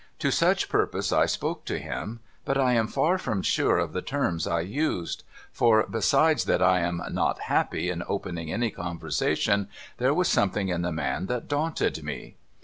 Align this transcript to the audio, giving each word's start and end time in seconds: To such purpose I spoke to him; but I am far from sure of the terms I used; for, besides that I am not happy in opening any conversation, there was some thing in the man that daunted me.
To 0.17 0.31
such 0.31 0.67
purpose 0.67 1.11
I 1.11 1.27
spoke 1.27 1.63
to 1.65 1.77
him; 1.77 2.21
but 2.43 2.57
I 2.57 2.73
am 2.73 2.87
far 2.87 3.19
from 3.19 3.43
sure 3.43 3.77
of 3.77 3.93
the 3.93 4.01
terms 4.01 4.47
I 4.47 4.61
used; 4.61 5.23
for, 5.51 5.85
besides 5.85 6.45
that 6.45 6.59
I 6.59 6.79
am 6.79 7.03
not 7.11 7.41
happy 7.41 7.91
in 7.91 8.01
opening 8.07 8.51
any 8.51 8.71
conversation, 8.71 9.67
there 9.97 10.15
was 10.15 10.27
some 10.27 10.49
thing 10.49 10.69
in 10.69 10.81
the 10.81 10.91
man 10.91 11.27
that 11.27 11.47
daunted 11.47 12.03
me. 12.03 12.33